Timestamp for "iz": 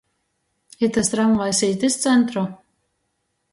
1.91-2.01